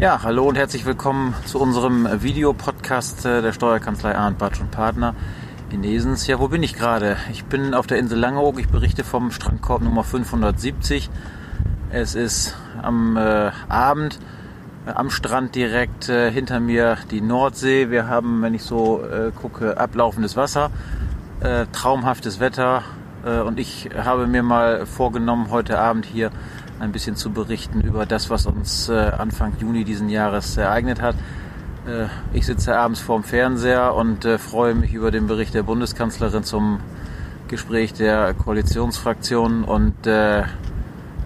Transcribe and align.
Ja, 0.00 0.24
hallo 0.24 0.48
und 0.48 0.56
herzlich 0.56 0.84
willkommen 0.86 1.34
zu 1.46 1.60
unserem 1.60 2.08
Videopodcast 2.20 3.24
der 3.24 3.52
Steuerkanzlei 3.52 4.16
Arndt 4.16 4.38
Batsch 4.38 4.60
und 4.60 4.72
Partner 4.72 5.14
in 5.70 5.84
Esens. 5.84 6.26
Ja, 6.26 6.40
wo 6.40 6.48
bin 6.48 6.64
ich 6.64 6.74
gerade? 6.74 7.16
Ich 7.30 7.44
bin 7.44 7.74
auf 7.74 7.86
der 7.86 7.98
Insel 7.98 8.18
Langeoog. 8.18 8.58
Ich 8.58 8.68
berichte 8.68 9.04
vom 9.04 9.30
Strandkorb 9.30 9.82
Nummer 9.82 10.02
570. 10.02 11.10
Es 11.90 12.16
ist 12.16 12.56
am 12.82 13.16
äh, 13.16 13.52
Abend 13.68 14.18
äh, 14.84 14.90
am 14.90 15.10
Strand 15.10 15.54
direkt 15.54 16.08
äh, 16.08 16.28
hinter 16.28 16.58
mir 16.58 16.98
die 17.12 17.20
Nordsee. 17.20 17.88
Wir 17.90 18.08
haben, 18.08 18.42
wenn 18.42 18.52
ich 18.52 18.64
so 18.64 19.00
äh, 19.00 19.30
gucke, 19.30 19.78
ablaufendes 19.78 20.36
Wasser, 20.36 20.72
äh, 21.38 21.66
traumhaftes 21.72 22.40
Wetter. 22.40 22.82
Äh, 23.24 23.42
und 23.42 23.60
ich 23.60 23.90
habe 23.96 24.26
mir 24.26 24.42
mal 24.42 24.86
vorgenommen, 24.86 25.50
heute 25.50 25.78
Abend 25.78 26.04
hier 26.04 26.32
ein 26.80 26.92
bisschen 26.92 27.16
zu 27.16 27.30
berichten 27.30 27.80
über 27.80 28.06
das, 28.06 28.30
was 28.30 28.46
uns 28.46 28.88
äh, 28.88 28.94
Anfang 28.94 29.52
Juni 29.60 29.84
diesen 29.84 30.08
Jahres 30.08 30.56
ereignet 30.56 31.00
hat. 31.00 31.16
Äh, 31.86 32.06
ich 32.32 32.46
sitze 32.46 32.76
abends 32.76 33.00
vorm 33.00 33.24
Fernseher 33.24 33.94
und 33.94 34.24
äh, 34.24 34.38
freue 34.38 34.74
mich 34.74 34.92
über 34.92 35.10
den 35.10 35.26
Bericht 35.26 35.54
der 35.54 35.62
Bundeskanzlerin 35.62 36.44
zum 36.44 36.80
Gespräch 37.48 37.92
der 37.92 38.34
Koalitionsfraktionen 38.34 39.64
und 39.64 40.06
äh, 40.06 40.44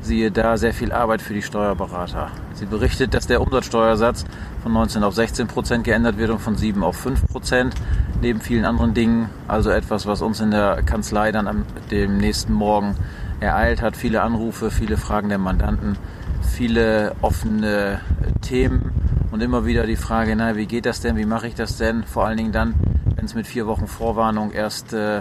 siehe 0.02 0.30
da 0.30 0.56
sehr 0.56 0.74
viel 0.74 0.92
Arbeit 0.92 1.22
für 1.22 1.34
die 1.34 1.42
Steuerberater. 1.42 2.30
Sie 2.54 2.66
berichtet, 2.66 3.14
dass 3.14 3.26
der 3.26 3.40
Umsatzsteuersatz 3.40 4.24
von 4.62 4.72
19 4.72 5.04
auf 5.04 5.14
16 5.14 5.46
Prozent 5.46 5.84
geändert 5.84 6.18
wird 6.18 6.30
und 6.30 6.40
von 6.40 6.56
7 6.56 6.82
auf 6.82 6.96
5 6.96 7.26
Prozent, 7.26 7.74
neben 8.20 8.40
vielen 8.40 8.64
anderen 8.64 8.94
Dingen. 8.94 9.30
Also 9.46 9.70
etwas, 9.70 10.06
was 10.06 10.22
uns 10.22 10.40
in 10.40 10.50
der 10.50 10.82
Kanzlei 10.82 11.30
dann 11.32 11.46
am 11.46 11.64
dem 11.90 12.18
nächsten 12.18 12.52
Morgen 12.52 12.96
ereilt 13.40 13.82
hat. 13.82 13.96
Viele 13.96 14.22
Anrufe, 14.22 14.70
viele 14.70 14.96
Fragen 14.96 15.28
der 15.28 15.38
Mandanten, 15.38 15.96
viele 16.42 17.14
offene 17.20 18.00
Themen 18.40 18.90
und 19.30 19.42
immer 19.42 19.66
wieder 19.66 19.86
die 19.86 19.96
Frage, 19.96 20.34
na, 20.36 20.56
wie 20.56 20.66
geht 20.66 20.86
das 20.86 21.00
denn, 21.00 21.16
wie 21.16 21.26
mache 21.26 21.46
ich 21.46 21.54
das 21.54 21.76
denn? 21.76 22.04
Vor 22.04 22.26
allen 22.26 22.36
Dingen 22.36 22.52
dann, 22.52 22.74
wenn 23.14 23.24
es 23.24 23.34
mit 23.34 23.46
vier 23.46 23.66
Wochen 23.66 23.86
Vorwarnung 23.86 24.52
erst 24.52 24.92
äh, 24.92 25.20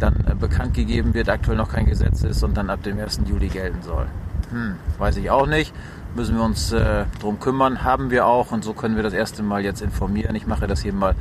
dann 0.00 0.24
äh, 0.28 0.34
bekannt 0.34 0.74
gegeben 0.74 1.14
wird, 1.14 1.28
aktuell 1.28 1.56
noch 1.56 1.70
kein 1.70 1.86
Gesetz 1.86 2.22
ist 2.22 2.42
und 2.42 2.56
dann 2.56 2.70
ab 2.70 2.82
dem 2.82 2.98
1. 2.98 3.20
Juli 3.26 3.48
gelten 3.48 3.82
soll. 3.82 4.06
Hm, 4.50 4.76
weiß 4.98 5.16
ich 5.16 5.30
auch 5.30 5.46
nicht. 5.46 5.74
Müssen 6.14 6.36
wir 6.36 6.44
uns 6.44 6.72
äh, 6.72 7.04
drum 7.20 7.38
kümmern, 7.40 7.84
haben 7.84 8.10
wir 8.10 8.26
auch 8.26 8.52
und 8.52 8.64
so 8.64 8.72
können 8.72 8.96
wir 8.96 9.02
das 9.02 9.12
erste 9.12 9.42
Mal 9.42 9.64
jetzt 9.64 9.82
informieren. 9.82 10.34
Ich 10.34 10.46
mache 10.46 10.66
das 10.66 10.80
hier 10.80 10.94
mal 10.94 11.14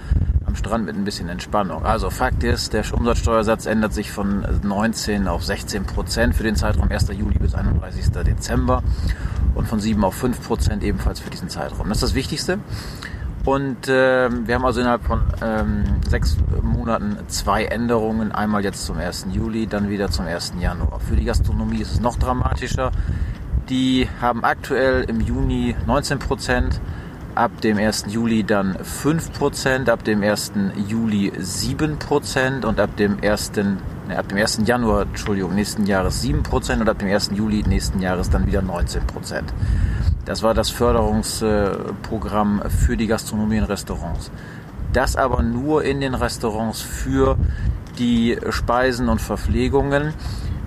am 0.56 0.58
Strand 0.58 0.86
mit 0.86 0.96
ein 0.96 1.04
bisschen 1.04 1.28
Entspannung. 1.28 1.86
Also 1.86 2.10
Fakt 2.10 2.44
ist, 2.44 2.72
der 2.74 2.84
Umsatzsteuersatz 2.94 3.66
ändert 3.66 3.94
sich 3.94 4.12
von 4.12 4.46
19 4.64 5.28
auf 5.28 5.44
16 5.44 5.84
Prozent 5.86 6.34
für 6.36 6.44
den 6.44 6.56
Zeitraum 6.56 6.90
1. 6.90 7.10
Juli 7.10 7.38
bis 7.40 7.54
31. 7.54 8.12
Dezember 8.26 8.82
und 9.54 9.68
von 9.68 9.80
7 9.80 10.04
auf 10.04 10.16
5 10.16 10.42
Prozent 10.48 10.84
ebenfalls 10.84 11.20
für 11.20 11.30
diesen 11.30 11.50
Zeitraum. 11.50 11.90
Das 11.90 11.98
ist 11.98 12.04
das 12.04 12.16
Wichtigste. 12.16 12.60
Und 13.44 13.88
äh, 13.90 14.30
wir 14.48 14.56
haben 14.56 14.66
also 14.66 14.80
innerhalb 14.80 15.04
von 15.04 15.22
ähm, 15.44 15.84
sechs 16.10 16.38
Monaten 16.64 17.18
zwei 17.28 17.66
Änderungen. 17.66 18.32
Einmal 18.32 18.64
jetzt 18.64 18.86
zum 18.86 18.98
1. 18.98 19.28
Juli, 19.34 19.68
dann 19.68 19.90
wieder 19.90 20.10
zum 20.10 20.26
1. 20.26 20.54
Januar. 20.60 21.00
Für 21.02 21.16
die 21.16 21.26
Gastronomie 21.26 21.82
ist 21.82 21.92
es 21.92 22.00
noch 22.00 22.18
dramatischer. 22.18 22.92
Die 23.70 24.08
haben 24.22 24.44
aktuell 24.44 25.04
im 25.04 25.20
Juni 25.20 25.76
19 25.86 26.20
Prozent 26.20 26.80
ab 27.36 27.62
dem 27.62 27.78
1. 27.78 28.06
Juli 28.08 28.44
dann 28.44 28.78
5%, 28.78 29.90
ab 29.90 30.04
dem 30.06 30.24
1. 30.24 30.54
Juli 30.88 31.32
7% 31.32 32.66
und 32.66 32.80
ab 32.80 32.96
dem 32.96 33.18
1. 33.22 33.52
Ne, 34.08 34.18
ab 34.18 34.30
dem 34.30 34.38
1. 34.38 34.62
Januar, 34.66 35.04
Entschuldigung, 35.04 35.54
nächsten 35.54 35.86
Jahres 35.86 36.24
7% 36.24 36.80
und 36.80 36.90
ab 36.90 37.00
dem 37.00 37.10
1. 37.10 37.32
Juli 37.34 37.64
nächsten 37.68 38.00
Jahres 38.00 38.30
dann 38.30 38.48
wieder 38.48 38.62
19%. 38.62 39.02
Das 40.24 40.44
war 40.44 40.54
das 40.54 40.70
Förderungsprogramm 40.70 42.64
für 42.70 42.96
die 42.98 43.08
Gastronomie 43.08 43.60
und 43.60 43.66
Restaurants. 43.66 44.32
Das 44.94 45.16
aber 45.16 45.44
nur 45.44 45.84
in 45.84 46.00
den 46.00 46.16
Restaurants 46.16 46.82
für 46.82 47.38
die 48.00 48.38
Speisen 48.50 49.10
und 49.10 49.22
Verpflegungen. 49.22 50.14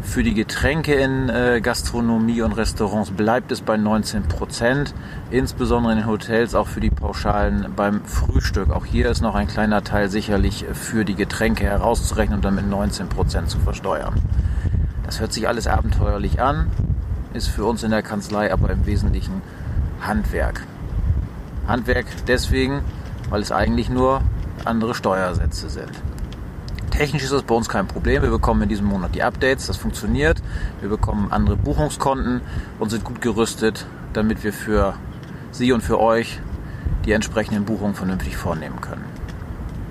Für 0.03 0.23
die 0.23 0.35
Getränke 0.35 0.95
in 0.95 1.29
äh, 1.29 1.61
Gastronomie 1.61 2.43
und 2.43 2.53
Restaurants 2.53 3.11
bleibt 3.11 3.53
es 3.53 3.61
bei 3.61 3.77
19 3.77 4.25
Prozent, 4.25 4.95
insbesondere 5.31 5.93
in 5.93 5.99
den 5.99 6.07
Hotels, 6.07 6.55
auch 6.55 6.67
für 6.67 6.81
die 6.81 6.91
Pauschalen 6.91 7.73
beim 7.77 8.05
Frühstück. 8.05 8.71
Auch 8.71 8.87
hier 8.87 9.11
ist 9.11 9.21
noch 9.21 9.35
ein 9.35 9.49
kleiner 9.49 9.85
Teil 9.85 10.09
sicherlich 10.09 10.65
für 10.73 11.05
die 11.05 11.15
Getränke 11.15 11.65
herauszurechnen 11.65 12.39
und 12.39 12.45
dann 12.45 12.55
mit 12.55 12.67
19 12.69 13.09
Prozent 13.09 13.51
zu 13.51 13.59
versteuern. 13.59 14.15
Das 15.05 15.21
hört 15.21 15.33
sich 15.33 15.49
alles 15.49 15.67
abenteuerlich 15.67 16.41
an, 16.41 16.71
ist 17.35 17.49
für 17.49 17.65
uns 17.65 17.83
in 17.83 17.91
der 17.91 18.03
Kanzlei 18.03 18.53
aber 18.53 18.71
im 18.71 18.87
Wesentlichen 18.87 19.43
Handwerk. 20.01 20.63
Handwerk 21.67 22.07
deswegen, 22.27 22.81
weil 23.31 23.43
es 23.43 23.53
eigentlich 23.53 23.91
nur 23.91 24.23
andere 24.65 24.95
Steuersätze 24.95 25.69
sind. 25.69 25.93
Technisch 26.99 27.23
ist 27.23 27.33
das 27.33 27.45
bei 27.45 27.55
uns 27.55 27.69
kein 27.69 27.87
Problem. 27.87 28.23
Wir 28.23 28.31
bekommen 28.31 28.63
in 28.63 28.69
diesem 28.69 28.87
Monat 28.87 29.15
die 29.15 29.23
Updates, 29.23 29.69
das 29.69 29.77
funktioniert. 29.77 30.43
Wir 30.81 30.89
bekommen 30.89 31.31
andere 31.31 31.57
Buchungskonten 31.57 32.41
und 32.81 32.91
sind 32.91 33.05
gut 33.05 33.21
gerüstet, 33.21 33.87
damit 34.15 34.43
wir 34.43 34.53
für 34.53 34.95
Sie 35.53 35.71
und 35.71 35.81
für 35.81 36.01
euch 36.01 36.41
die 37.05 37.13
entsprechenden 37.13 37.65
Buchungen 37.65 37.95
vernünftig 37.95 38.37
vornehmen 38.37 38.81
können. 38.81 39.05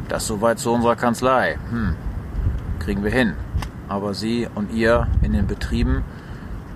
Das 0.10 0.28
soweit 0.28 0.60
zu 0.60 0.70
unserer 0.70 0.98
Kanzlei. 0.98 1.58
Hm, 1.70 1.96
kriegen 2.80 3.06
wir 3.06 3.12
hin. 3.12 3.36
Aber 3.88 4.14
Sie 4.14 4.50
und 4.54 4.74
ihr 4.74 5.08
in 5.22 5.32
den 5.32 5.48
Betrieben, 5.48 6.04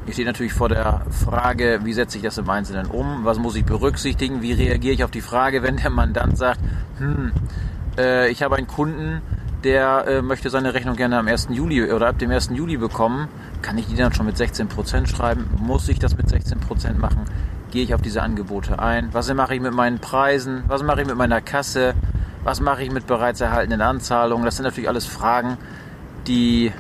ihr 0.07 0.13
steht 0.13 0.27
natürlich 0.27 0.53
vor 0.53 0.69
der 0.69 1.01
Frage, 1.09 1.81
wie 1.83 1.91
setze 1.91 2.15
ich 2.15 2.23
das 2.23 2.37
im 2.37 2.49
Einzelnen 2.49 2.85
um? 2.85 3.25
Was 3.25 3.37
muss 3.37 3.57
ich 3.57 3.65
berücksichtigen? 3.65 4.41
Wie 4.41 4.53
reagiere 4.53 4.93
ich 4.93 5.03
auf 5.03 5.11
die 5.11 5.19
Frage, 5.19 5.61
wenn 5.61 5.75
der 5.75 5.89
Mandant 5.89 6.37
sagt, 6.37 6.61
hm, 6.99 7.33
äh, 7.97 8.31
ich 8.31 8.43
habe 8.43 8.55
einen 8.55 8.67
Kunden, 8.67 9.21
der 9.63 10.07
äh, 10.07 10.21
möchte 10.21 10.49
seine 10.49 10.73
Rechnung 10.73 10.95
gerne 10.95 11.17
am 11.17 11.27
1. 11.27 11.49
Juli 11.51 11.91
oder 11.91 12.07
ab 12.07 12.19
dem 12.19 12.31
1. 12.31 12.49
Juli 12.53 12.77
bekommen, 12.77 13.27
kann 13.61 13.77
ich 13.77 13.87
die 13.87 13.95
dann 13.95 14.13
schon 14.13 14.25
mit 14.25 14.35
16% 14.35 15.07
schreiben? 15.07 15.49
Muss 15.57 15.87
ich 15.87 15.99
das 15.99 16.17
mit 16.17 16.27
16% 16.27 16.97
machen? 16.97 17.25
Gehe 17.71 17.83
ich 17.83 17.93
auf 17.93 18.01
diese 18.01 18.21
Angebote 18.21 18.79
ein? 18.79 19.09
Was 19.13 19.31
mache 19.33 19.55
ich 19.55 19.61
mit 19.61 19.73
meinen 19.73 19.99
Preisen? 19.99 20.63
Was 20.67 20.83
mache 20.83 21.01
ich 21.01 21.07
mit 21.07 21.15
meiner 21.15 21.41
Kasse? 21.41 21.93
Was 22.43 22.59
mache 22.59 22.83
ich 22.83 22.91
mit 22.91 23.05
bereits 23.05 23.39
erhaltenen 23.39 23.81
Anzahlungen? 23.81 24.45
Das 24.45 24.55
sind 24.55 24.65
natürlich 24.65 24.89
alles 24.89 25.05
Fragen, 25.05 25.57
die 26.27 26.71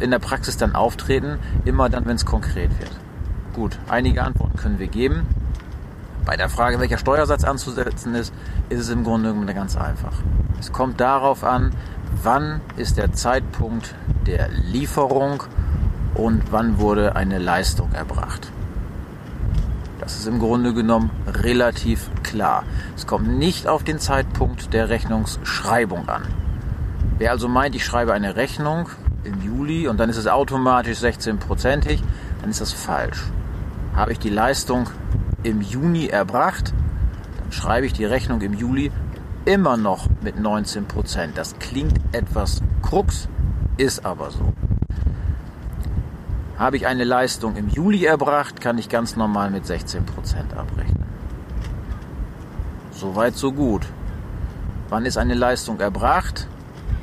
in 0.00 0.10
der 0.10 0.18
Praxis 0.18 0.56
dann 0.56 0.74
auftreten, 0.74 1.38
immer 1.64 1.88
dann, 1.88 2.04
wenn 2.06 2.16
es 2.16 2.26
konkret 2.26 2.70
wird. 2.78 2.90
Gut, 3.54 3.78
einige 3.88 4.22
Antworten 4.22 4.56
können 4.56 4.78
wir 4.78 4.88
geben. 4.88 5.26
Bei 6.26 6.36
der 6.36 6.48
Frage, 6.48 6.80
welcher 6.80 6.98
Steuersatz 6.98 7.44
anzusetzen 7.44 8.14
ist, 8.14 8.34
ist 8.68 8.80
es 8.80 8.88
im 8.90 9.04
Grunde 9.04 9.30
genommen 9.30 9.46
ganz 9.54 9.76
einfach. 9.76 10.12
Es 10.58 10.72
kommt 10.72 11.00
darauf 11.00 11.44
an, 11.44 11.72
wann 12.22 12.60
ist 12.76 12.96
der 12.98 13.12
Zeitpunkt 13.12 13.94
der 14.26 14.48
Lieferung 14.48 15.42
und 16.14 16.50
wann 16.50 16.78
wurde 16.78 17.16
eine 17.16 17.38
Leistung 17.38 17.92
erbracht. 17.92 18.50
Das 20.00 20.16
ist 20.16 20.26
im 20.26 20.38
Grunde 20.38 20.72
genommen 20.72 21.10
relativ 21.26 22.10
klar. 22.22 22.64
Es 22.94 23.06
kommt 23.06 23.28
nicht 23.28 23.66
auf 23.66 23.82
den 23.82 23.98
Zeitpunkt 23.98 24.72
der 24.72 24.88
Rechnungsschreibung 24.88 26.08
an. 26.08 26.22
Wer 27.18 27.30
also 27.30 27.48
meint, 27.48 27.74
ich 27.74 27.84
schreibe 27.84 28.12
eine 28.12 28.36
Rechnung 28.36 28.88
im 29.24 29.42
Juli 29.42 29.88
und 29.88 29.98
dann 29.98 30.10
ist 30.10 30.16
es 30.16 30.26
automatisch 30.26 30.98
16-prozentig, 30.98 32.02
dann 32.40 32.50
ist 32.50 32.60
das 32.60 32.72
falsch. 32.72 33.24
Habe 33.94 34.12
ich 34.12 34.18
die 34.18 34.30
Leistung 34.30 34.88
im 35.42 35.60
Juni 35.60 36.06
erbracht, 36.06 36.72
dann 37.38 37.52
schreibe 37.52 37.86
ich 37.86 37.92
die 37.92 38.04
Rechnung 38.04 38.42
im 38.42 38.52
Juli 38.52 38.92
immer 39.46 39.76
noch 39.76 40.08
mit 40.20 40.38
19 40.38 40.86
Prozent. 40.86 41.38
Das 41.38 41.58
klingt 41.58 41.98
etwas 42.12 42.60
krux, 42.82 43.28
ist 43.78 44.04
aber 44.04 44.30
so. 44.30 44.52
Habe 46.58 46.76
ich 46.76 46.86
eine 46.86 47.04
Leistung 47.04 47.56
im 47.56 47.68
Juli 47.68 48.04
erbracht, 48.04 48.60
kann 48.60 48.76
ich 48.76 48.88
ganz 48.88 49.16
normal 49.16 49.50
mit 49.50 49.66
16 49.66 50.04
Prozent 50.04 50.54
abrechnen. 50.54 51.04
Soweit, 52.90 53.36
so 53.36 53.52
gut. 53.52 53.86
Wann 54.88 55.04
ist 55.04 55.18
eine 55.18 55.34
Leistung 55.34 55.80
erbracht? 55.80 56.48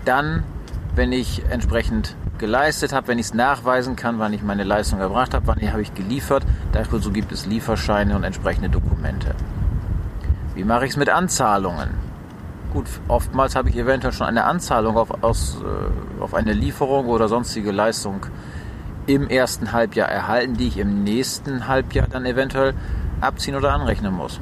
Dann, 0.05 0.43
wenn 0.95 1.11
ich 1.11 1.43
entsprechend 1.49 2.15
geleistet 2.39 2.93
habe, 2.93 3.07
wenn 3.07 3.19
ich 3.19 3.27
es 3.27 3.33
nachweisen 3.33 3.95
kann, 3.95 4.19
wann 4.19 4.33
ich 4.33 4.41
meine 4.41 4.63
Leistung 4.63 4.99
erbracht 4.99 5.33
habe, 5.33 5.47
wann 5.47 5.71
habe 5.71 5.81
ich 5.81 5.93
geliefert. 5.93 6.43
Dazu 6.71 7.11
gibt 7.11 7.31
es 7.31 7.45
Lieferscheine 7.45 8.15
und 8.15 8.23
entsprechende 8.23 8.69
Dokumente. 8.69 9.35
Wie 10.55 10.63
mache 10.63 10.85
ich 10.85 10.91
es 10.91 10.97
mit 10.97 11.09
Anzahlungen? 11.09 12.12
Gut, 12.73 12.87
oftmals 13.07 13.55
habe 13.55 13.69
ich 13.69 13.77
eventuell 13.77 14.13
schon 14.13 14.25
eine 14.25 14.45
Anzahlung 14.45 14.97
auf, 14.97 15.23
aus, 15.23 15.61
äh, 15.61 16.21
auf 16.21 16.33
eine 16.33 16.53
Lieferung 16.53 17.05
oder 17.05 17.27
sonstige 17.27 17.71
Leistung 17.71 18.25
im 19.05 19.27
ersten 19.27 19.73
Halbjahr 19.73 20.09
erhalten, 20.09 20.55
die 20.55 20.69
ich 20.69 20.79
im 20.79 21.03
nächsten 21.03 21.67
Halbjahr 21.67 22.07
dann 22.07 22.25
eventuell 22.25 22.73
abziehen 23.21 23.55
oder 23.55 23.73
anrechnen 23.73 24.11
muss. 24.11 24.39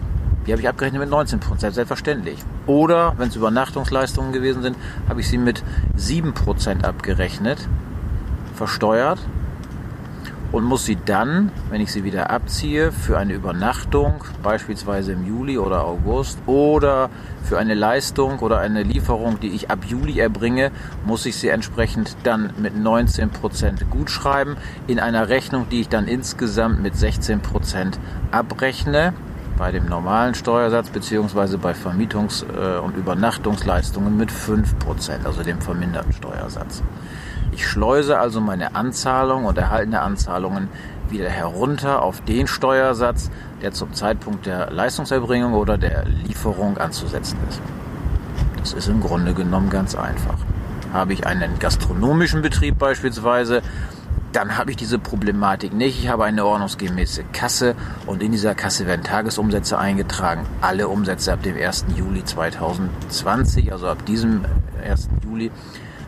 Die 0.48 0.54
habe 0.54 0.62
ich 0.62 0.70
abgerechnet 0.70 1.02
mit 1.02 1.10
19%, 1.10 1.72
selbstverständlich. 1.72 2.40
Oder, 2.68 3.16
wenn 3.18 3.28
es 3.28 3.36
Übernachtungsleistungen 3.36 4.32
gewesen 4.32 4.62
sind, 4.62 4.78
habe 5.10 5.20
ich 5.20 5.28
sie 5.28 5.38
mit 5.38 5.62
7% 5.98 6.86
abgerechnet, 6.86 7.68
versteuert. 8.56 9.20
Und 10.52 10.64
muss 10.64 10.86
sie 10.86 10.98
dann, 11.06 11.52
wenn 11.70 11.82
ich 11.82 11.92
sie 11.92 12.04
wieder 12.04 12.30
abziehe, 12.30 12.92
für 12.92 13.18
eine 13.18 13.34
Übernachtung, 13.34 14.24
beispielsweise 14.44 15.14
im 15.14 15.26
Juli 15.26 15.58
oder 15.58 15.86
August, 15.86 16.40
oder 16.46 17.10
für 17.44 17.58
eine 17.58 17.74
Leistung 17.74 18.40
oder 18.40 18.60
eine 18.60 18.84
Lieferung, 18.84 19.40
die 19.40 19.50
ich 19.50 19.70
ab 19.70 19.80
Juli 19.88 20.20
erbringe, 20.20 20.72
muss 21.06 21.26
ich 21.26 21.38
sie 21.38 21.50
entsprechend 21.50 22.16
dann 22.24 22.54
mit 22.58 22.76
19% 22.76 23.86
gutschreiben 23.90 24.58
in 24.88 25.00
einer 25.00 25.30
Rechnung, 25.30 25.68
die 25.70 25.82
ich 25.82 25.90
dann 25.90 26.08
insgesamt 26.08 26.82
mit 26.82 26.96
16% 26.96 27.94
abrechne 28.32 29.14
bei 29.58 29.72
dem 29.72 29.88
normalen 29.88 30.34
Steuersatz 30.34 30.90
beziehungsweise 30.90 31.58
bei 31.58 31.74
Vermietungs- 31.74 32.44
äh, 32.44 32.80
und 32.80 32.98
Übernachtungsleistungen 32.98 34.18
mit 34.18 34.32
5%, 34.32 35.26
also 35.26 35.44
dem 35.44 35.62
verminderten 35.62 36.14
Steuersatz. 36.14 36.82
Ich 37.52 37.68
schleuse 37.68 38.18
also 38.18 38.40
meine 38.40 38.76
Anzahlung 38.76 39.46
und 39.46 39.58
erhaltene 39.58 40.02
Anzahlungen 40.02 40.70
wieder 41.10 41.30
herunter 41.30 42.02
auf 42.02 42.22
den 42.22 42.48
Steuersatz, 42.48 43.30
der 43.62 43.74
zum 43.74 43.94
Zeitpunkt 43.94 44.46
der 44.46 44.72
Leistungserbringung 44.72 45.54
oder 45.54 45.78
der 45.78 46.06
Lieferung 46.06 46.78
anzusetzen 46.78 47.38
ist. 47.50 47.62
Das 48.58 48.74
ist 48.74 48.88
im 48.88 49.02
Grunde 49.02 49.34
genommen 49.34 49.70
ganz 49.70 49.96
einfach. 49.96 50.38
Habe 50.94 51.14
ich 51.14 51.26
einen 51.26 51.60
gastronomischen 51.60 52.42
Betrieb 52.42 52.78
beispielsweise, 52.78 53.62
dann 54.32 54.58
habe 54.58 54.72
ich 54.72 54.78
diese 54.78 54.98
Problematik 54.98 55.74
nicht. 55.74 56.02
Ich 56.02 56.10
habe 56.10 56.24
eine 56.24 56.46
ordnungsgemäße 56.46 57.24
Kasse 57.34 57.76
und 58.06 58.24
in 58.24 58.32
dieser 58.32 58.56
Kasse 58.56 58.86
werden 58.86 59.04
Tagesumsätze 59.04 59.78
eingetragen. 59.78 60.46
Alle 60.62 60.88
Umsätze 60.88 61.34
ab 61.34 61.44
dem 61.44 61.58
1. 61.58 61.86
Juli 61.98 62.24
2020, 62.24 63.74
also 63.74 63.88
ab 63.88 64.06
diesem 64.06 64.46
1. 64.86 65.10
Juli, 65.24 65.52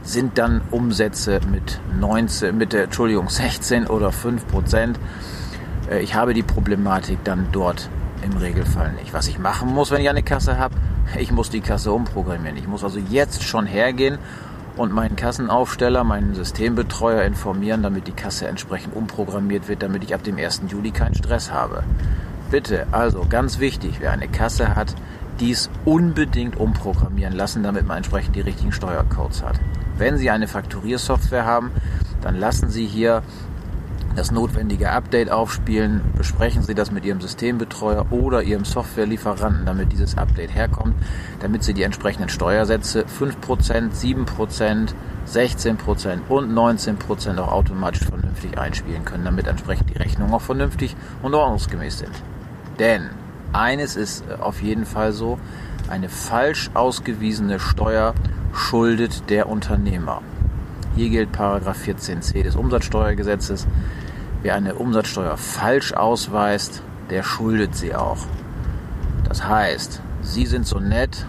sind 0.04 0.38
dann 0.38 0.62
Umsätze 0.70 1.40
mit 1.50 1.80
19, 2.00 2.58
mit 2.58 2.74
der, 2.74 2.86
Entschuldigung, 2.86 3.30
16 3.30 3.88
oder 3.88 4.12
5 4.12 4.48
Prozent. 4.48 5.00
Äh, 5.90 6.02
ich 6.02 6.16
habe 6.16 6.34
die 6.34 6.44
Problematik 6.44 7.24
dann 7.24 7.48
dort 7.52 7.90
im 8.24 8.38
Regelfall 8.38 8.94
nicht. 8.94 9.14
Was 9.14 9.28
ich 9.28 9.40
machen 9.40 9.74
muss, 9.74 9.92
wenn 9.92 10.02
ich 10.02 10.10
eine 10.10 10.24
Kasse 10.24 10.58
habe, 10.58 10.76
ich 11.20 11.32
muss 11.32 11.50
die 11.50 11.62
Kasse 11.62 11.92
umprogrammieren. 11.92 12.58
Ich 12.58 12.68
muss 12.68 12.84
also 12.84 13.00
jetzt 13.00 13.44
schon 13.44 13.66
hergehen 13.66 14.18
und 14.76 14.92
meinen 14.92 15.16
Kassenaufsteller, 15.16 16.04
meinen 16.04 16.36
Systembetreuer 16.36 17.24
informieren, 17.24 17.84
damit 17.84 18.08
die 18.08 18.12
Kasse 18.12 18.48
entsprechend 18.48 18.96
umprogrammiert 18.96 19.68
wird, 19.68 19.84
damit 19.84 20.04
ich 20.04 20.14
ab 20.14 20.24
dem 20.24 20.38
1. 20.38 20.64
Juli 20.68 20.92
keinen 20.92 21.16
Stress 21.16 21.52
habe. 21.52 21.84
Bitte, 22.52 22.88
also 22.92 23.26
ganz 23.30 23.60
wichtig, 23.60 23.96
wer 24.00 24.12
eine 24.12 24.28
Kasse 24.28 24.76
hat, 24.76 24.96
dies 25.40 25.70
unbedingt 25.86 26.58
umprogrammieren 26.58 27.34
lassen, 27.34 27.64
damit 27.64 27.88
man 27.88 27.98
entsprechend 27.98 28.36
die 28.36 28.42
richtigen 28.42 28.72
Steuercodes 28.72 29.44
hat. 29.44 29.60
Wenn 29.98 30.18
Sie 30.18 30.30
eine 30.30 30.48
Fakturiersoftware 30.48 31.46
haben, 31.46 31.72
dann 32.22 32.36
lassen 32.36 32.70
Sie 32.70 32.86
hier 32.86 33.22
das 34.16 34.32
notwendige 34.32 34.92
Update 34.92 35.32
aufspielen, 35.32 36.02
besprechen 36.16 36.62
Sie 36.62 36.76
das 36.76 36.92
mit 36.92 37.04
Ihrem 37.06 37.20
Systembetreuer 37.20 38.12
oder 38.12 38.44
Ihrem 38.44 38.66
Softwarelieferanten, 38.66 39.66
damit 39.66 39.92
dieses 39.92 40.18
Update 40.18 40.54
herkommt, 40.54 40.96
damit 41.40 41.64
Sie 41.64 41.74
die 41.74 41.84
entsprechenden 41.84 42.30
Steuersätze 42.30 43.06
5%, 43.06 43.92
7%, 43.92 44.94
16% 45.28 46.20
und 46.30 46.54
19% 46.54 47.40
auch 47.40 47.52
automatisch 47.52 48.06
vernünftig 48.06 48.58
einspielen 48.58 49.06
können, 49.06 49.26
damit 49.26 49.48
entsprechend 49.48 49.90
die 49.90 49.98
Rechnungen 49.98 50.34
auch 50.34 50.42
vernünftig 50.42 50.96
und 51.22 51.34
ordnungsgemäß 51.34 52.00
sind. 52.00 52.12
Denn 52.80 53.10
eines 53.52 53.96
ist 53.96 54.24
auf 54.40 54.62
jeden 54.62 54.86
Fall 54.86 55.12
so, 55.12 55.40
eine 55.90 56.10
falsch 56.10 56.72
ausgewiesene 56.74 57.60
Steuer 57.60 58.14
schuldet 58.54 59.30
der 59.30 59.50
Unternehmer. 59.50 60.22
Hier 60.96 61.10
gilt 61.10 61.32
Paragraph 61.32 61.78
14c 61.84 62.44
des 62.44 62.56
Umsatzsteuergesetzes. 62.56 63.68
Wer 64.44 64.56
eine 64.56 64.76
Umsatzsteuer 64.76 65.38
falsch 65.38 65.94
ausweist, 65.94 66.84
der 67.10 67.24
schuldet 67.24 67.76
sie 67.76 67.96
auch. 67.96 68.20
Das 69.28 69.48
heißt, 69.48 70.02
Sie 70.22 70.46
sind 70.46 70.66
so 70.66 70.80
nett 70.80 71.26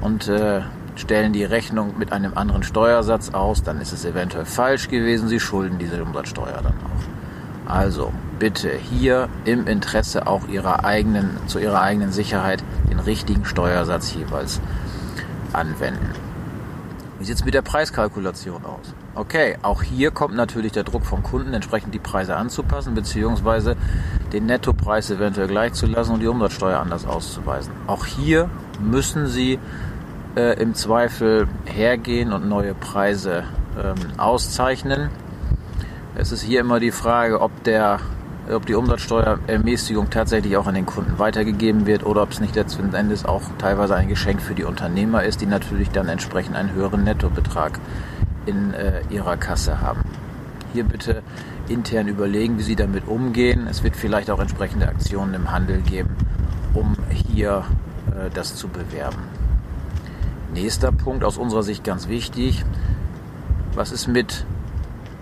und 0.00 0.28
äh, 0.28 0.60
stellen 0.94 1.32
die 1.32 1.44
Rechnung 1.44 1.98
mit 1.98 2.12
einem 2.12 2.34
anderen 2.36 2.62
Steuersatz 2.62 3.30
aus, 3.30 3.62
dann 3.62 3.80
ist 3.80 3.92
es 3.92 4.04
eventuell 4.04 4.44
falsch 4.44 4.88
gewesen. 4.88 5.28
Sie 5.28 5.40
schulden 5.40 5.78
diese 5.78 6.02
Umsatzsteuer 6.02 6.60
dann 6.62 6.74
auch. 6.74 7.72
Also 7.72 8.12
bitte 8.38 8.70
hier 8.70 9.28
im 9.44 9.66
Interesse 9.66 10.26
auch 10.26 10.46
ihrer 10.48 10.84
eigenen, 10.84 11.36
zu 11.46 11.58
Ihrer 11.58 11.82
eigenen 11.82 12.12
Sicherheit 12.12 12.62
den 12.88 13.00
richtigen 13.00 13.44
Steuersatz 13.44 14.14
jeweils 14.14 14.60
anwenden. 15.52 16.27
Wie 17.18 17.24
sieht 17.24 17.34
es 17.34 17.44
mit 17.44 17.52
der 17.52 17.62
Preiskalkulation 17.62 18.64
aus? 18.64 18.94
Okay, 19.16 19.56
auch 19.62 19.82
hier 19.82 20.12
kommt 20.12 20.36
natürlich 20.36 20.70
der 20.70 20.84
Druck 20.84 21.04
vom 21.04 21.24
Kunden, 21.24 21.52
entsprechend 21.52 21.92
die 21.92 21.98
Preise 21.98 22.36
anzupassen, 22.36 22.94
beziehungsweise 22.94 23.76
den 24.32 24.46
Nettopreis 24.46 25.10
eventuell 25.10 25.48
gleich 25.48 25.72
zu 25.72 25.86
lassen 25.86 26.12
und 26.12 26.20
die 26.20 26.28
Umsatzsteuer 26.28 26.78
anders 26.78 27.06
auszuweisen. 27.06 27.72
Auch 27.88 28.06
hier 28.06 28.48
müssen 28.80 29.26
Sie 29.26 29.58
äh, 30.36 30.60
im 30.62 30.74
Zweifel 30.74 31.48
hergehen 31.64 32.32
und 32.32 32.48
neue 32.48 32.74
Preise 32.74 33.42
ähm, 33.76 33.96
auszeichnen. 34.16 35.10
Es 36.14 36.30
ist 36.30 36.42
hier 36.42 36.60
immer 36.60 36.78
die 36.78 36.92
Frage, 36.92 37.40
ob 37.40 37.64
der 37.64 37.98
ob 38.50 38.66
die 38.66 38.74
Umsatzsteuerermäßigung 38.74 40.10
tatsächlich 40.10 40.56
auch 40.56 40.66
an 40.66 40.74
den 40.74 40.86
Kunden 40.86 41.18
weitergegeben 41.18 41.86
wird 41.86 42.04
oder 42.04 42.22
ob 42.22 42.30
es 42.32 42.40
nicht 42.40 42.54
letzten 42.54 42.94
Endes 42.94 43.24
auch 43.24 43.42
teilweise 43.58 43.94
ein 43.94 44.08
Geschenk 44.08 44.40
für 44.40 44.54
die 44.54 44.64
Unternehmer 44.64 45.22
ist, 45.24 45.40
die 45.40 45.46
natürlich 45.46 45.90
dann 45.90 46.08
entsprechend 46.08 46.56
einen 46.56 46.72
höheren 46.72 47.04
Nettobetrag 47.04 47.78
in 48.46 48.72
äh, 48.72 49.02
ihrer 49.10 49.36
Kasse 49.36 49.80
haben. 49.80 50.00
Hier 50.72 50.84
bitte 50.84 51.22
intern 51.68 52.08
überlegen, 52.08 52.58
wie 52.58 52.62
Sie 52.62 52.76
damit 52.76 53.06
umgehen. 53.06 53.66
Es 53.68 53.82
wird 53.82 53.96
vielleicht 53.96 54.30
auch 54.30 54.40
entsprechende 54.40 54.88
Aktionen 54.88 55.34
im 55.34 55.50
Handel 55.50 55.80
geben, 55.82 56.10
um 56.74 56.96
hier 57.10 57.64
äh, 58.10 58.30
das 58.32 58.54
zu 58.54 58.68
bewerben. 58.68 59.18
Nächster 60.54 60.92
Punkt 60.92 61.24
aus 61.24 61.36
unserer 61.36 61.62
Sicht 61.62 61.84
ganz 61.84 62.08
wichtig. 62.08 62.64
Was 63.74 63.92
ist 63.92 64.08
mit 64.08 64.46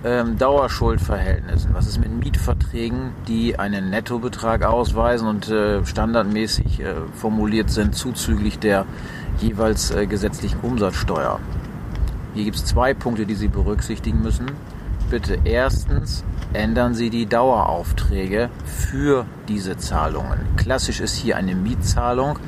ähm, 0.05 0.39
Dauerschuldverhältnissen? 0.39 1.75
Was 1.75 1.87
ist 1.87 1.99
mit 1.99 2.11
Mietverträgen, 2.13 3.13
die 3.29 3.59
einen 3.59 3.91
Nettobetrag 3.91 4.65
ausweisen 4.65 5.29
und 5.29 5.49
äh, 5.49 5.85
standardmäßig 5.85 6.81
äh, 6.81 6.95
formuliert 7.15 7.71
sind 7.71 7.95
zuzüglich 7.95 8.59
der 8.59 8.87
jeweils 9.41 9.91
äh, 9.91 10.07
gesetzlichen 10.07 10.61
Umsatzsteuer? 10.61 11.41
Hier 12.35 12.45
gibt 12.45 12.57
es 12.57 12.65
zwei 12.65 12.95
Punkte, 12.95 13.27
die 13.27 13.35
Sie 13.35 13.49
berücksichtigen 13.49 14.23
müssen. 14.23 14.51
Bitte 15.11 15.39
erstens 15.45 16.25
ändern 16.53 16.95
Sie 16.95 17.11
die 17.11 17.27
Daueraufträge 17.27 18.51
für 18.65 19.25
diese 19.49 19.77
Zahlungen. 19.77 20.41
Klassisch 20.57 21.01
ist 21.01 21.17
hier 21.17 21.37
eine 21.37 21.55
Mietzahlung, 21.55 22.39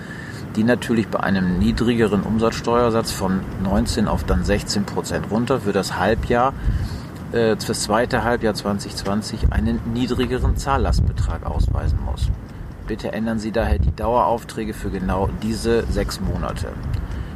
die 0.57 0.65
natürlich 0.65 1.09
bei 1.09 1.21
einem 1.21 1.59
niedrigeren 1.59 2.23
Umsatzsteuersatz 2.23 3.13
von 3.13 3.41
19 3.63 4.09
auf 4.09 4.25
dann 4.25 4.45
16 4.45 4.85
Prozent 4.85 5.31
runter 5.31 5.61
für 5.61 5.73
das 5.73 5.99
Halbjahr 5.99 6.53
äh, 7.33 7.57
fürs 7.57 7.83
zweite 7.83 8.25
Halbjahr 8.25 8.55
2020 8.55 9.53
einen 9.53 9.81
niedrigeren 9.93 10.57
Zahllastbetrag 10.57 11.45
ausweisen 11.45 11.99
muss. 12.05 12.31
Bitte 12.87 13.13
ändern 13.13 13.39
Sie 13.39 13.53
daher 13.53 13.79
die 13.79 13.95
Daueraufträge 13.95 14.73
für 14.73 14.91
genau 14.91 15.29
diese 15.43 15.85
sechs 15.91 16.21
Monate. 16.21 16.69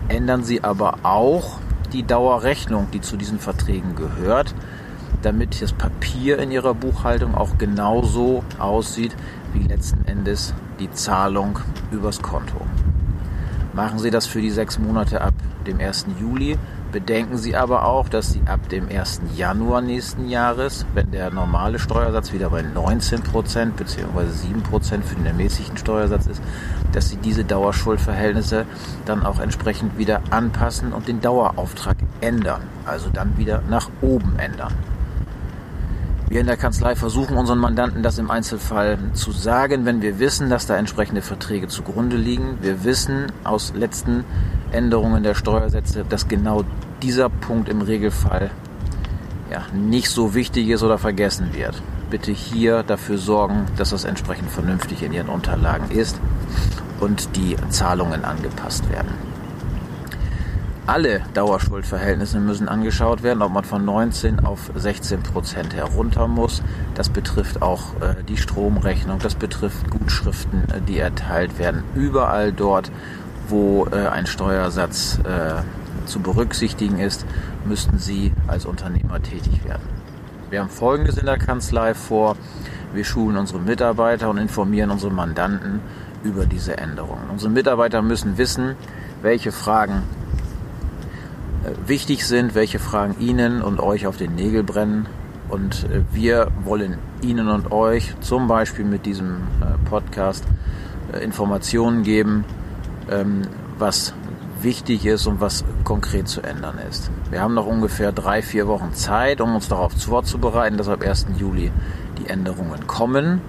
Ändern 0.09 0.45
Sie 0.45 0.65
aber 0.65 1.01
auch 1.03 1.59
die 1.93 2.05
Dauerrechnung, 2.05 2.89
die 2.93 3.03
zu 3.03 3.17
diesen 3.17 3.39
Verträgen 3.39 3.95
gehört, 3.95 4.55
damit 5.21 5.61
das 5.61 5.73
Papier 5.73 6.39
in 6.39 6.51
Ihrer 6.51 6.75
Buchhaltung 6.75 7.35
auch 7.35 7.59
genauso 7.59 8.45
aussieht 8.59 9.15
wie 9.53 9.65
letzten 9.65 10.07
Endes 10.07 10.55
die 10.81 10.91
Zahlung 10.91 11.59
übers 11.91 12.23
Konto. 12.23 12.63
Machen 13.75 13.99
Sie 13.99 14.11
das 14.11 14.27
für 14.27 14.41
die 14.41 14.51
sechs 14.51 14.79
Monate 14.79 15.21
ab 15.21 15.35
dem 15.67 15.81
1. 15.81 16.07
Juli 16.21 16.59
Bedenken 16.93 17.39
Sie 17.39 17.57
aber 17.57 17.87
auch, 17.87 18.11
dass 18.11 18.33
Sie 18.33 18.43
ab 18.45 18.69
dem 18.69 18.91
1. 18.91 19.23
Januar 19.35 19.81
nächsten 19.81 20.29
Jahres, 20.29 20.85
wenn 20.93 21.11
der 21.11 21.31
normale 21.31 21.79
Steuersatz 21.79 22.35
wieder 22.35 22.51
bei 22.51 22.61
19% 22.61 23.71
bzw. 23.71 24.05
7% 24.05 25.03
für 25.03 25.15
den 25.15 25.25
ermäßigten 25.25 25.79
Steuersatz 25.79 26.27
ist, 26.27 26.43
dass 26.93 27.09
Sie 27.09 27.17
diese 27.17 27.45
Dauerschuldverhältnisse 27.45 28.67
dann 29.07 29.25
auch 29.25 29.41
entsprechend 29.41 29.97
wieder 29.97 30.21
anpassen 30.29 30.93
und 30.93 31.09
den 31.09 31.23
Dauerauftrag 31.23 31.97
ändern, 32.21 32.61
also 32.85 33.09
dann 33.09 33.39
wieder 33.39 33.63
nach 33.71 33.89
oben 34.03 34.39
ändern. 34.39 34.75
Wir 36.29 36.41
in 36.41 36.47
der 36.47 36.59
Kanzlei 36.59 36.95
versuchen 36.95 37.39
unseren 37.39 37.59
Mandanten 37.59 38.03
das 38.03 38.19
im 38.19 38.31
Einzelfall 38.31 38.99
zu 39.15 39.33
sagen, 39.33 39.87
wenn 39.87 40.03
wir 40.03 40.19
wissen, 40.19 40.51
dass 40.51 40.67
da 40.67 40.77
entsprechende 40.77 41.21
Verträge 41.21 41.69
zugrunde 41.69 42.17
liegen. 42.17 42.59
Wir 42.61 42.85
wissen 42.85 43.33
aus 43.45 43.75
letzten 43.75 44.25
Änderungen 44.73 45.23
der 45.23 45.35
Steuersätze, 45.35 46.05
dass 46.09 46.29
genau 46.29 46.64
dieser 47.02 47.29
Punkt 47.29 47.69
im 47.69 47.83
Regelfall 47.83 48.50
ja, 49.50 49.62
nicht 49.75 50.09
so 50.09 50.35
wichtig 50.35 50.69
ist 50.69 50.83
oder 50.83 50.99
vergessen 50.99 51.50
wird. 51.52 51.83
Bitte 52.11 52.33
hier 52.33 52.83
dafür 52.83 53.19
sorgen, 53.19 53.67
dass 53.76 53.91
das 53.91 54.05
entsprechend 54.05 54.50
vernünftig 54.50 55.02
in 55.02 55.12
Ihren 55.12 55.29
Unterlagen 55.29 55.91
ist 55.91 56.19
und 57.00 57.37
die 57.37 57.57
Zahlungen 57.71 58.25
angepasst 58.25 58.91
werden. 58.91 59.12
alle 60.87 61.23
Dauerschuldverhältnisse 61.35 62.41
müssen 62.41 62.69
angeschaut 62.69 63.23
werden, 63.23 63.43
ob 63.43 63.52
man 63.52 63.64
von 63.64 63.85
19 63.85 64.41
auf 64.45 64.71
16 64.75 65.23
Prozent 65.23 65.75
herunter 65.75 66.26
muss. 66.26 66.62
Das 66.95 67.09
betrifft 67.09 67.62
auch 67.62 67.95
äh, 68.00 68.23
die 68.29 68.37
Stromrechnung, 68.37 69.19
das 69.21 69.35
betrifft 69.35 69.91
Gutschriften, 69.91 70.64
äh, 70.71 70.81
die 70.81 70.99
erteilt 70.99 71.59
werden. 71.59 71.85
Überall 71.95 72.52
dort, 72.52 72.91
wo 73.53 73.87
äh, 73.93 74.09
ein 74.09 74.27
Steuersatz 74.27 75.21
äh, 75.25 75.63
zu 76.07 76.21
berücksichtigen 76.21 76.99
ist, 76.99 77.25
müssten 77.65 77.99
Sie 77.99 78.33
als 78.49 78.67
Unternehmer 78.67 79.23
tätig 79.23 79.65
werden. 79.65 79.83
Wir 80.51 80.61
haben 80.61 80.71
Folgendes 80.71 81.19
in 81.19 81.27
der 81.27 81.39
Kanzlei 81.39 81.95
vor. 81.95 82.37
Wir 82.93 83.05
schulen 83.05 83.37
unsere 83.37 83.61
Mitarbeiter 83.61 84.29
und 84.29 84.39
informieren 84.39 84.91
unsere 84.91 85.13
Mandanten 85.13 85.81
über 86.25 86.47
diese 86.47 86.77
Änderungen. 86.77 87.31
Unsere 87.31 87.51
Mitarbeiter 87.51 88.03
müssen 88.03 88.39
wissen, 88.39 88.75
welche 89.23 89.53
Fragen 89.53 90.03
äh, 91.65 91.89
wichtig 91.89 92.27
sind, 92.27 92.55
welche 92.55 92.79
Fragen 92.79 93.17
Ihnen 93.21 93.63
und 93.63 93.81
euch 93.81 94.07
auf 94.07 94.17
den 94.17 94.35
Nägel 94.35 94.63
brennen. 94.63 95.07
Und 95.49 95.85
äh, 95.85 96.03
wir 96.13 96.49
wollen 96.65 96.99
Ihnen 97.21 97.49
und 97.49 97.71
euch 97.71 98.15
zum 98.21 98.49
Beispiel 98.49 98.85
mit 98.85 99.07
diesem 99.07 99.37
äh, 99.61 99.89
Podcast 99.89 100.45
Informationen 101.21 102.05
geben, 102.05 102.45
ähm, 103.11 103.43
was 103.79 104.15
wichtig 104.63 105.07
ist 105.07 105.27
und 105.27 105.41
was 105.41 105.65
konkret 105.85 106.29
zu 106.29 106.41
ändern 106.43 106.79
ist. 106.89 107.11
Wir 107.31 107.41
haben 107.41 107.55
noch 107.55 107.67
ungefähr 107.67 108.13
drei, 108.13 108.43
vier 108.43 108.67
Wochen 108.69 108.95
Zeit, 108.95 109.41
um 109.41 109.55
uns 109.55 109.69
darauf 109.69 109.93
vorzubereiten, 109.93 110.77
dass 110.77 110.89
ab 110.89 111.03
1. 111.03 111.27
Juli 111.39 111.73
die 112.19 112.29
Änderungen 112.29 112.87
kommen. 112.87 113.41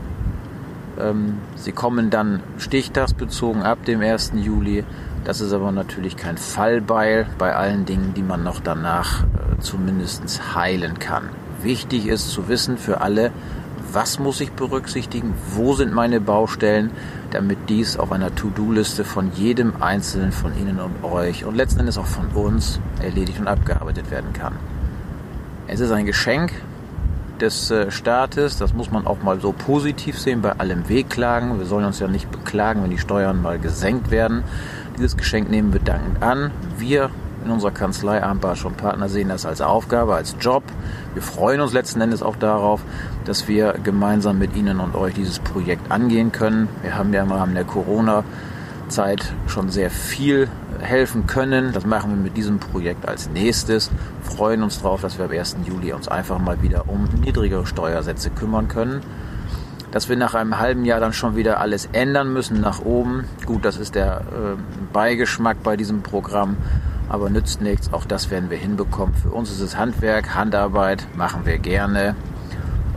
Ähm, 1.00 1.38
sie 1.56 1.72
kommen 1.72 2.10
dann 2.10 2.42
stichtagsbezogen 2.58 3.64
ab 3.64 3.86
dem 3.86 4.02
1. 4.02 4.34
Juli. 4.36 4.84
Das 5.24 5.40
ist 5.40 5.54
aber 5.54 5.72
natürlich 5.72 6.18
kein 6.18 6.38
Fallbeil 6.38 7.28
bei 7.38 7.56
allen 7.56 7.86
Dingen, 7.86 8.14
die 8.14 8.24
man 8.24 8.44
noch 8.44 8.60
danach 8.60 9.24
äh, 9.24 9.60
zumindest 9.60 10.56
heilen 10.56 11.00
kann. 11.00 11.30
Wichtig 11.62 12.08
ist 12.08 12.32
zu 12.32 12.50
wissen 12.50 12.78
für 12.78 13.02
alle, 13.02 13.32
was 13.94 14.18
muss 14.20 14.42
ich 14.42 14.52
berücksichtigen, 14.52 15.34
wo 15.52 15.74
sind 15.74 15.94
meine 15.94 16.20
Baustellen, 16.20 16.92
damit 17.32 17.70
dies 17.70 17.98
auf 17.98 18.12
einer 18.12 18.34
To-Do-Liste 18.34 19.04
von 19.06 19.32
jedem 19.34 19.82
Einzelnen 19.82 20.32
von 20.32 20.58
Ihnen 20.58 20.80
und 20.80 21.04
euch 21.04 21.46
und 21.46 21.56
letzten 21.56 21.82
Endes 21.82 21.98
auch 21.98 22.06
von 22.06 22.28
uns 22.30 22.80
erledigt 23.02 23.40
und 23.40 23.48
abgearbeitet 23.48 24.10
werden 24.10 24.34
kann. 24.34 24.54
Es 25.68 25.80
ist 25.80 25.92
ein 25.92 26.06
Geschenk 26.06 26.52
des 27.40 27.72
äh, 27.72 27.92
Staates, 27.92 28.58
das 28.58 28.74
muss 28.74 28.92
man 28.92 29.06
auch 29.06 29.22
mal 29.22 29.40
so 29.40 29.52
positiv 29.52 30.20
sehen, 30.20 30.42
bei 30.42 30.54
allem 30.54 30.90
Wehklagen. 30.90 31.60
Wir 31.60 31.66
sollen 31.66 31.86
uns 31.86 32.00
ja 32.00 32.08
nicht 32.08 32.32
beklagen, 32.32 32.84
wenn 32.84 32.92
die 32.92 32.98
Steuern 32.98 33.42
mal 33.42 33.60
gesenkt 33.60 34.12
werden. 34.12 34.44
Dieses 34.98 35.18
Geschenk 35.18 35.50
nehmen 35.50 35.74
wir 35.74 35.80
dankend 35.80 36.22
an. 36.22 36.52
Wir 36.78 37.10
in 37.44 37.52
unserer 37.52 37.72
Kanzlei 37.72 38.24
Armbarsch 38.24 38.66
und 38.66 38.78
Partner 38.78 39.10
sehen 39.10 39.30
das 39.30 39.46
als 39.46 39.62
Aufgabe, 39.62 40.16
als 40.16 40.36
Job. 40.40 40.64
Wir 41.14 41.22
freuen 41.22 41.62
uns 41.62 41.74
letzten 41.74 42.02
Endes 42.02 42.24
auch 42.24 42.36
darauf, 42.36 42.82
dass 43.26 43.48
wir 43.48 43.76
gemeinsam 43.84 44.40
mit 44.40 44.56
Ihnen 44.56 44.80
und 44.80 44.96
euch 44.96 45.14
dieses 45.14 45.40
Projekt 45.40 45.92
angehen 45.92 46.32
können. 46.32 46.68
Wir 46.82 46.96
haben 46.96 47.14
ja 47.14 47.24
im 47.24 47.32
Rahmen 47.32 47.56
der 47.56 47.64
Corona-Zeit 47.64 49.34
schon 49.48 49.70
sehr 49.70 49.90
viel 49.90 50.48
helfen 50.82 51.28
können. 51.28 51.72
Das 51.74 51.86
machen 51.86 52.12
wir 52.12 52.18
mit 52.18 52.38
diesem 52.38 52.60
Projekt 52.60 53.08
als 53.08 53.30
nächstes. 53.30 53.92
Freuen 54.22 54.64
uns 54.64 54.82
darauf, 54.82 55.02
dass 55.02 55.18
wir 55.18 55.26
am 55.26 55.32
1. 55.32 55.58
Juli 55.66 55.94
uns 55.94 56.08
einfach 56.08 56.40
mal 56.40 56.62
wieder 56.62 56.90
um 56.90 57.08
niedrigere 57.24 57.66
Steuersätze 57.66 58.30
kümmern 58.30 58.68
können 58.68 59.02
dass 59.94 60.10
wir 60.10 60.18
nach 60.18 60.34
einem 60.34 60.58
halben 60.58 60.86
Jahr 60.86 61.00
dann 61.00 61.14
schon 61.14 61.36
wieder 61.36 61.60
alles 61.60 61.88
ändern 61.94 62.34
müssen 62.34 62.60
nach 62.60 62.84
oben. 62.84 63.26
Gut, 63.46 63.64
das 63.64 63.78
ist 63.78 63.94
der 63.94 64.22
äh, 64.22 64.92
Beigeschmack 64.92 65.62
bei 65.62 65.78
diesem 65.78 66.02
Programm, 66.02 66.58
aber 67.10 67.30
nützt 67.30 67.62
nichts. 67.62 67.94
Auch 67.94 68.04
das 68.04 68.32
werden 68.32 68.50
wir 68.50 68.58
hinbekommen. 68.58 69.14
Für 69.14 69.30
uns 69.30 69.52
ist 69.52 69.60
es 69.60 69.78
Handwerk, 69.78 70.34
Handarbeit, 70.34 71.06
machen 71.16 71.46
wir 71.46 71.60
gerne. 71.60 72.16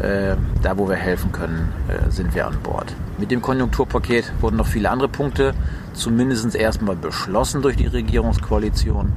Äh, 0.01 0.37
da, 0.63 0.77
wo 0.77 0.89
wir 0.89 0.97
helfen 0.97 1.33
können, 1.33 1.73
äh, 1.89 2.11
sind 2.11 2.35
wir 2.35 2.47
an 2.47 2.59
Bord. 2.63 2.93
Mit 3.17 3.31
dem 3.31 3.41
Konjunkturpaket 3.41 4.31
wurden 4.41 4.57
noch 4.57 4.67
viele 4.67 4.91
andere 4.91 5.09
Punkte 5.09 5.55
zumindest 5.95 6.55
erstmal 6.55 6.97
beschlossen 6.97 7.63
durch 7.63 7.77
die 7.77 7.87
Regierungskoalition. 7.87 9.13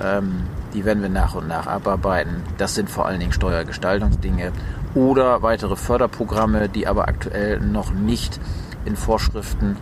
Ähm, 0.00 0.42
die 0.74 0.84
werden 0.84 1.02
wir 1.02 1.08
nach 1.08 1.34
und 1.34 1.48
nach 1.48 1.66
abarbeiten. 1.66 2.42
Das 2.58 2.74
sind 2.74 2.88
vor 2.88 3.06
allen 3.06 3.18
Dingen 3.18 3.32
Steuergestaltungsdinge 3.32 4.52
oder 4.94 5.42
weitere 5.42 5.74
Förderprogramme, 5.74 6.68
die 6.68 6.86
aber 6.86 7.08
aktuell 7.08 7.60
noch 7.60 7.92
nicht 7.92 8.38
in 8.84 8.94
Vorschriften 8.94 9.76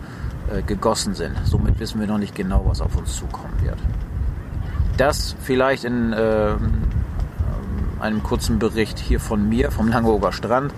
äh, 0.51 0.61
gegossen 0.63 1.13
sind. 1.13 1.35
Somit 1.43 1.79
wissen 1.79 1.99
wir 1.99 2.07
noch 2.07 2.17
nicht 2.17 2.33
genau, 2.33 2.65
was 2.65 2.81
auf 2.81 2.95
uns 2.97 3.15
zukommen 3.15 3.53
wird. 3.61 3.77
Das 4.97 5.35
vielleicht 5.41 5.83
in 5.83 6.13
äh, 6.13 6.55
einem 7.99 8.23
kurzen 8.23 8.59
Bericht 8.59 8.99
hier 8.99 9.19
von 9.19 9.47
mir, 9.47 9.71
vom 9.71 9.87
Langeoger 9.87 10.31
Strand. 10.31 10.73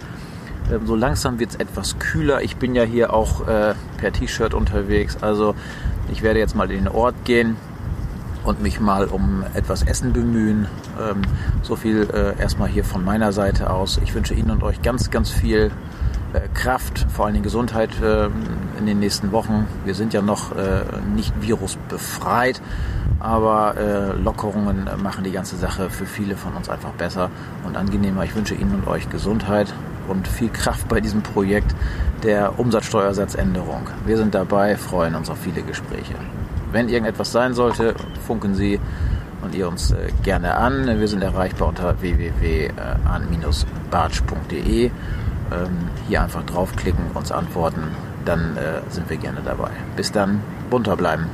Ähm, 0.72 0.86
so 0.86 0.96
langsam 0.96 1.40
wird 1.40 1.52
es 1.52 1.56
etwas 1.58 2.00
kühler. 2.00 2.42
Ich 2.42 2.58
bin 2.58 2.76
ja 2.76 2.84
hier 2.84 3.14
auch 3.14 3.48
äh, 3.48 3.74
per 3.98 4.12
T-Shirt 4.12 4.54
unterwegs. 4.54 5.18
Also 5.22 5.56
ich 6.12 6.22
werde 6.22 6.40
jetzt 6.40 6.56
mal 6.56 6.70
in 6.72 6.86
den 6.86 6.88
Ort 6.88 7.16
gehen 7.26 7.56
und 8.44 8.62
mich 8.62 8.80
mal 8.80 9.06
um 9.06 9.44
etwas 9.54 9.84
Essen 9.84 10.14
bemühen. 10.14 10.68
Ähm, 11.00 11.22
so 11.64 11.76
viel 11.76 12.10
äh, 12.14 12.40
erstmal 12.42 12.70
hier 12.70 12.84
von 12.84 13.04
meiner 13.04 13.32
Seite 13.34 13.70
aus. 13.70 14.00
Ich 14.04 14.14
wünsche 14.14 14.34
Ihnen 14.34 14.52
und 14.52 14.64
euch 14.64 14.82
ganz, 14.82 15.12
ganz 15.12 15.30
viel 15.30 15.72
Kraft, 16.54 17.06
vor 17.10 17.26
allen 17.26 17.34
Dingen 17.34 17.44
Gesundheit 17.44 17.90
äh, 18.02 18.28
in 18.80 18.86
den 18.86 19.00
nächsten 19.00 19.32
Wochen. 19.32 19.68
Wir 19.86 19.96
sind 19.96 20.14
ja 20.14 20.22
noch 20.22 20.56
äh, 20.56 20.84
nicht 21.16 21.34
virusbefreit, 21.42 22.62
aber 23.20 23.76
äh, 23.78 24.12
Lockerungen 24.18 24.90
machen 25.02 25.24
die 25.24 25.32
ganze 25.32 25.56
Sache 25.58 25.90
für 25.90 26.06
viele 26.06 26.36
von 26.36 26.54
uns 26.54 26.70
einfach 26.70 26.92
besser 26.92 27.30
und 27.66 27.78
angenehmer. 27.78 28.24
Ich 28.24 28.36
wünsche 28.36 28.56
Ihnen 28.56 28.76
und 28.76 28.88
euch 28.88 29.10
Gesundheit 29.10 29.74
und 30.08 30.28
viel 30.28 30.50
Kraft 30.50 30.88
bei 30.88 31.02
diesem 31.02 31.22
Projekt 31.22 31.76
der 32.24 32.60
Umsatzsteuersatzänderung. 32.60 33.88
Wir 34.06 34.18
sind 34.18 34.36
dabei, 34.36 34.76
freuen 34.76 35.16
uns 35.16 35.30
auf 35.30 35.40
viele 35.40 35.62
Gespräche. 35.62 36.16
Wenn 36.72 36.90
irgendetwas 36.90 37.32
sein 37.32 37.54
sollte, 37.54 37.94
funken 38.26 38.56
Sie 38.56 38.80
und 39.42 39.54
ihr 39.56 39.68
uns 39.68 39.92
äh, 39.92 40.10
gerne 40.24 40.56
an. 40.56 41.00
Wir 41.00 41.08
sind 41.08 41.24
erreichbar 41.24 41.70
unter 41.70 42.02
www.an-bartsch.de. 42.02 44.92
Ähm, 45.52 45.90
hier 46.08 46.22
einfach 46.22 46.44
draufklicken, 46.44 47.12
uns 47.14 47.32
antworten, 47.32 47.84
dann 48.26 48.58
äh, 48.58 48.82
sind 48.90 49.10
wir 49.10 49.18
gerne 49.18 49.42
dabei. 49.44 49.72
Bis 49.96 50.12
dann, 50.12 50.42
bunter 50.70 50.98
bleiben. 50.98 51.28